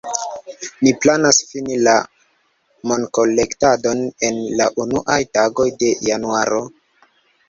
Ni 0.85 0.91
planas 1.01 1.37
fini 1.49 1.75
la 1.87 1.91
monkolektadon 2.91 4.01
en 4.29 4.39
la 4.63 4.67
unuaj 4.85 5.19
tagoj 5.39 5.67
de 5.85 5.91
januaro. 6.09 6.63